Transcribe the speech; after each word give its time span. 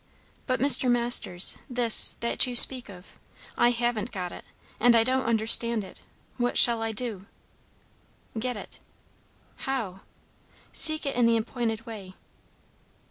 "But, 0.47 0.59
Mr 0.59 0.89
Masters 0.89 1.59
this, 1.69 2.13
that 2.21 2.47
you 2.47 2.55
speak 2.55 2.89
of 2.89 3.19
I 3.55 3.69
haven't 3.69 4.11
got 4.11 4.31
it; 4.31 4.43
and 4.79 4.95
I 4.95 5.03
don't 5.03 5.27
understand 5.27 5.83
it. 5.83 6.01
What 6.37 6.57
shall 6.57 6.81
I 6.81 6.91
do?" 6.91 7.27
"Get 8.39 8.57
it." 8.57 8.79
"How?" 9.57 9.99
"Seek 10.73 11.05
it 11.05 11.15
in 11.15 11.27
the 11.27 11.37
appointed 11.37 11.85
way." 11.85 12.15